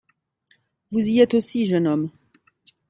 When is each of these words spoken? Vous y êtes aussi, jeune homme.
Vous 0.91 1.05
y 1.07 1.19
êtes 1.19 1.35
aussi, 1.35 1.67
jeune 1.67 1.85
homme. 1.85 2.09